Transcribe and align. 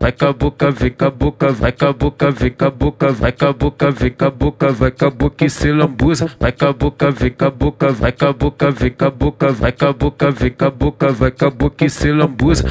Vai 0.00 0.12
com 0.12 0.26
a 0.26 0.32
boca, 0.32 0.70
vem 0.70 0.90
com 0.90 1.04
a 1.04 1.10
boca, 1.10 1.52
vai 1.52 1.72
com 1.72 1.86
a 1.86 1.92
boca, 1.92 2.30
vem 2.30 2.50
com 2.50 2.64
a 2.64 2.70
boca, 2.70 3.12
vai 3.12 3.32
com 3.32 3.46
a 3.46 3.52
boca, 3.52 3.90
vem 3.90 4.10
com 4.12 4.24
a 4.24 4.30
boca, 4.30 4.72
vai 4.72 4.90
com 4.90 5.04
a 5.04 5.10
boca 5.10 5.44
e 5.44 5.50
se 5.50 5.70
lambuza. 5.70 6.30
Vai 6.40 6.52
com 6.52 6.66
a 6.66 6.72
boca, 6.72 7.10
vem 7.10 7.30
com 7.32 7.44
a 7.44 7.50
boca, 7.50 7.92
vai 7.92 8.12
com 8.12 8.26
a 8.26 8.32
boca, 8.32 8.70
vem 8.70 8.90
com 8.90 9.04
a 9.04 9.10
boca, 9.10 9.52
vai 9.52 9.72
com 9.72 9.86
a 9.86 9.92
boca, 9.92 10.30
vem 10.30 10.50
com 10.52 10.64
a 10.64 10.70
boca, 10.70 11.12
vai 11.12 11.30
com 11.30 11.44
a 11.44 11.50
boca 11.50 11.84
e 11.84 11.90
se 11.90 12.10
lambuza. 12.10 12.64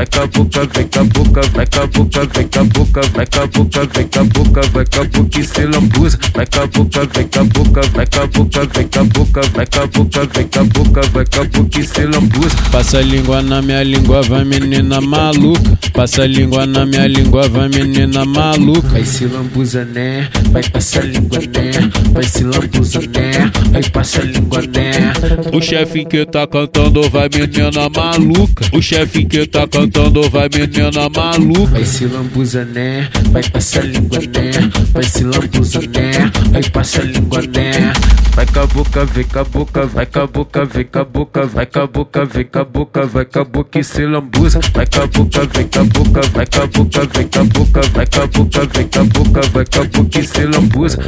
Vai 0.00 0.06
com 0.06 0.22
a 0.22 0.26
boca, 0.28 0.68
vem 0.74 0.86
com 0.86 1.00
a 1.00 1.04
boca, 1.04 1.40
vai 1.52 1.66
com 1.66 1.80
a 1.82 1.86
boca, 1.86 2.28
vem 2.34 2.48
com 2.48 2.60
a 2.60 2.64
boca, 2.64 3.00
vai 3.12 3.26
com 3.26 3.40
a 3.42 3.46
boca, 3.46 3.88
vem 3.92 4.08
com 4.08 4.20
a 4.20 4.24
boca, 4.24 4.60
vai 4.72 4.84
com 4.86 5.00
a 5.00 5.04
boca 5.04 5.38
e 5.38 5.44
se 5.44 5.66
lambuza. 5.66 6.18
Vai 6.32 6.46
com 6.46 6.60
a 6.60 6.66
boca, 6.66 7.06
com 7.06 7.40
a 7.40 7.44
boca, 7.44 7.80
vai 7.92 8.06
com 8.06 8.20
a 8.20 8.26
boca, 8.26 8.66
com 8.66 9.00
a 9.00 9.04
boca, 9.04 9.40
vai 9.52 9.66
com 9.66 9.80
a 9.80 9.86
boca, 9.86 10.26
com 10.26 10.58
a 10.58 10.64
boca, 10.64 11.00
vai 11.12 11.24
com 11.26 11.40
a 11.40 11.44
boca 11.44 11.80
e 11.80 11.86
se 11.86 12.06
lambuza. 12.06 12.56
Passa 12.72 12.96
a 12.96 13.02
língua 13.02 13.42
na 13.42 13.60
minha 13.60 13.82
língua, 13.82 14.22
vai 14.22 14.42
menina 14.42 15.02
maluca. 15.02 15.78
Passa 15.92 16.22
a 16.22 16.26
língua 16.26 16.64
na 16.64 16.86
minha 16.86 17.06
língua, 17.06 17.46
vai 17.50 17.68
menina 17.68 18.24
maluca. 18.24 18.88
Vai 18.88 19.04
se 19.04 19.26
lambuza, 19.26 19.84
né? 19.84 20.30
Vai 20.50 20.62
passar 20.62 21.04
língua, 21.04 21.38
né? 21.40 21.72
Vai 22.12 22.24
se 22.24 22.42
lambuza, 22.42 23.00
né? 23.00 23.52
Vai 23.70 23.82
passar 23.82 24.24
língua, 24.24 24.62
né? 24.62 25.12
O 25.52 25.60
chefe 25.60 26.06
que 26.06 26.24
tá 26.24 26.46
cantando 26.46 27.02
vai 27.10 27.28
menina 27.28 27.90
maluca. 27.94 28.64
O 28.72 28.80
chefe 28.80 29.26
que 29.26 29.46
tá 29.46 29.68
cantando 29.68 29.89
vai 30.30 30.48
menina 30.48 31.08
maluca. 31.08 31.72
Vai 31.72 31.84
se 31.84 32.06
lambuza, 32.06 32.64
né? 32.64 33.08
Vai 33.30 33.42
passar 33.42 33.84
língua, 33.84 34.18
né? 34.18 34.50
Vai 34.92 35.02
se 35.02 35.24
lambuza, 35.24 35.80
né? 35.80 36.10
Vai 36.50 36.62
passar 36.62 37.04
língua, 37.04 37.42
né? 37.42 37.92
Vai 38.34 38.46
com 38.46 38.60
a 38.60 38.66
boca, 38.66 39.04
vem 39.06 39.24
com 39.24 39.38
a 39.38 39.44
boca, 39.44 39.86
vai 39.86 40.06
com 40.06 40.20
a 40.20 40.26
boca, 40.26 40.64
vem 40.64 40.84
com 40.84 40.98
a 40.98 41.04
boca, 41.04 41.46
vai 41.46 41.66
com 41.66 41.80
a 41.80 41.86
boca, 41.86 42.24
vem 42.24 42.44
com 42.44 42.58
a 42.58 42.64
boca, 42.64 43.06
vai 43.06 43.24
com 43.24 43.38
a 43.40 43.44
boca 43.44 43.78
e 43.78 43.84
se 43.84 44.06
lambuza. 44.06 44.60
Vai 44.72 44.86
com 44.86 45.02
a 45.02 45.06
boca, 45.06 45.48
vem 45.54 45.66
com 45.68 45.80
a 45.80 45.84
boca, 45.84 46.20
vai 46.32 46.46
com 46.46 46.62
a 46.62 46.66
boca, 46.66 47.08
vem 47.14 47.28
com 47.28 47.40
a 47.40 47.44
boca, 47.44 47.80
vai 47.92 48.06
com 48.06 48.22
a 48.22 48.26
boca, 48.26 48.68
vem 48.74 48.88
com 48.88 49.00
a 49.00 49.04
boca, 49.04 49.40
vai 49.52 49.64
com 49.64 49.80
a 49.80 49.84
boca 49.84 50.18
e 50.18 50.26
se 50.26 50.46
lambuza. 50.46 50.98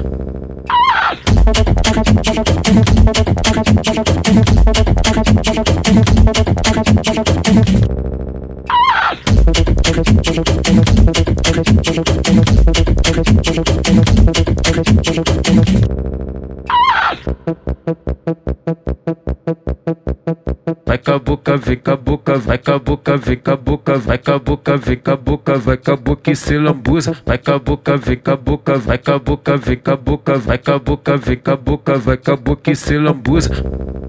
Vai 20.84 20.98
com 20.98 21.12
a 21.12 21.18
boca, 21.18 21.56
vem 21.56 21.76
com 21.76 21.90
a 21.90 21.96
boca, 21.96 22.38
vai 22.38 22.58
com 22.58 22.72
a 22.72 22.78
boca, 22.78 23.16
vem 23.16 23.36
com 23.36 23.50
a 23.52 23.56
boca, 23.56 23.98
vai 23.98 24.18
com 24.18 24.32
a 24.32 24.38
boca, 24.38 24.76
vem 24.76 24.96
com 24.96 25.10
a 25.10 25.16
boca, 25.16 25.58
vai 25.58 25.76
com 25.76 25.92
a 25.92 25.96
boca 25.96 26.30
e 26.30 26.36
se 26.36 26.58
lambuza. 26.58 27.16
Vai 27.24 27.38
com 27.38 27.52
a 27.52 27.58
boca, 27.58 27.96
vem 27.96 28.16
com 28.16 28.30
a 28.32 28.36
boca, 28.36 28.78
vai 28.78 28.98
com 28.98 29.12
a 29.12 29.18
boca, 29.18 29.56
vem 29.56 29.76
com 29.76 29.90
a 29.92 29.96
boca, 29.96 30.38
vai 30.38 30.58
com 30.58 30.72
a 30.72 30.78
boca, 30.78 31.16
vem 31.16 31.36
com 31.36 31.50
a 31.50 31.56
boca, 31.56 31.98
vai 31.98 32.16
com 32.16 32.30
a 32.32 32.36
boca 32.36 32.70
e 32.70 32.76
se 32.76 32.98
lambuza. 32.98 34.01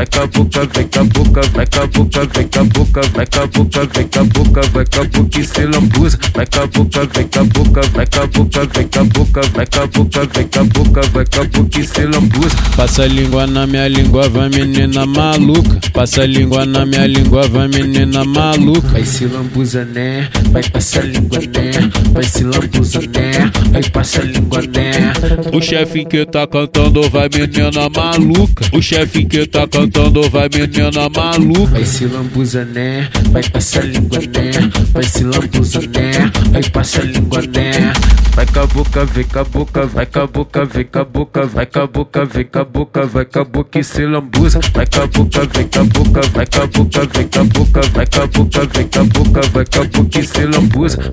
Vai 0.00 0.06
com 0.06 0.20
a 0.22 0.26
boca, 0.28 0.66
com 0.66 0.98
a 0.98 1.04
boca, 1.04 1.40
vai 1.52 1.66
com 1.66 1.80
a 1.82 1.86
boca, 1.86 2.26
com 2.26 2.60
a 2.60 2.64
boca, 2.64 3.00
vai 3.12 3.26
com 3.26 3.40
a 3.40 3.46
boca, 3.46 3.86
com 3.86 4.18
a 4.18 4.24
boca, 4.24 4.60
vai 4.72 4.84
com 4.86 5.00
a 5.00 5.04
boca 5.04 5.38
e 5.38 5.44
se 5.44 5.66
lambuza. 5.66 6.18
Vai 6.32 6.46
com 6.46 6.60
a 6.60 6.66
boca, 6.66 7.06
com 7.06 7.38
a 7.38 7.44
boca, 7.44 7.80
vai 7.92 8.06
com 8.06 8.20
a 8.20 8.26
boca, 8.26 8.66
com 8.66 8.98
a 8.98 9.04
boca, 9.04 9.40
vai 9.52 9.66
com 9.66 9.80
a 9.82 9.86
boca, 9.86 10.26
com 10.26 10.58
a 10.58 10.64
boca, 10.64 11.00
vai 11.12 11.24
com 11.26 11.40
a 11.40 11.44
boca 11.44 11.80
e 11.80 11.86
se 11.86 12.06
lambuza. 12.06 12.56
Passa 12.74 13.02
a 13.02 13.06
língua 13.08 13.46
na 13.46 13.66
minha 13.66 13.88
língua, 13.88 14.26
vai 14.30 14.48
menina 14.48 15.04
maluca. 15.04 15.80
Passa 15.92 16.22
a 16.22 16.26
língua 16.26 16.64
na 16.64 16.86
minha 16.86 17.06
língua, 17.06 17.46
vai 17.48 17.68
menina 17.68 18.24
maluca. 18.24 18.88
Vai 18.88 19.04
se 19.04 19.26
lambuza, 19.26 19.84
né? 19.84 20.30
Vai 20.50 20.62
passar 20.62 21.04
língua, 21.04 21.40
né? 21.40 21.72
Vai 22.30 22.38
se 22.38 22.44
lambuza, 22.44 23.00
né? 23.00 23.50
Vai 23.72 23.82
passar 23.90 24.24
língua, 24.24 24.62
né? 24.62 25.12
O 25.52 25.60
chefe 25.60 26.04
que 26.04 26.24
tá 26.24 26.46
cantando 26.46 27.10
vai 27.10 27.28
menina 27.28 27.90
maluca. 27.90 28.64
O 28.72 28.80
chefe 28.80 29.24
que 29.24 29.46
tá 29.46 29.66
cantando 29.66 30.30
vai 30.30 30.48
menina 30.48 31.08
maluca. 31.08 31.72
Vai 31.72 31.84
se 31.84 32.04
lambuza, 32.06 32.64
né? 32.64 33.08
Vai 33.30 33.42
passar 33.42 33.84
língua, 33.84 34.20
né? 34.20 34.52
Vai 34.92 35.02
se 35.02 35.24
lambuza, 35.24 35.80
né? 35.80 36.30
Vai 36.52 36.62
passar 36.70 37.04
língua, 37.04 37.42
né? 37.42 37.92
Vai 38.36 38.46
com 38.46 38.60
a 38.60 38.66
boca, 38.66 39.04
vem 39.06 39.24
com 39.24 39.38
a 39.40 39.44
boca, 39.44 39.86
vai 39.86 40.06
com 40.06 40.20
a 40.20 40.26
boca, 40.28 40.64
vem 40.64 40.84
com 40.84 40.98
a 41.00 41.04
boca, 41.04 41.46
vai 41.46 41.66
com 41.66 41.80
a 41.80 41.86
boca, 41.88 42.24
vem 42.26 42.44
com 42.44 42.58
a 42.60 42.64
boca, 42.64 43.06
vai 43.06 43.24
com 43.24 43.40
a 43.40 43.44
boca 43.44 43.78
e 43.80 43.84
se 43.84 44.06
lambuza. 44.06 44.60
Vai 44.72 44.86
com 44.86 45.02
a 45.02 45.06
boca, 45.08 45.48
vem 45.52 45.66
com 45.66 45.80
a 45.80 45.84
boca, 45.84 46.20
vai 46.32 46.46
com 46.46 46.62
a 46.62 46.66
boca, 46.66 47.08
vem 47.12 47.28
com 47.28 47.40
a 47.40 47.44
boca, 47.44 47.80
vai 47.92 48.06
com 48.06 48.22
a 48.22 48.26
boca, 48.26 48.68
vem 48.72 48.86
com 48.86 49.00
a 49.00 49.04
boca, 49.04 49.40
vai 49.52 49.64
com 49.64 49.80
a 49.80 49.84
boca 49.84 50.20
e 50.20 50.26
se 50.26 50.46
lambuza. 50.46 51.12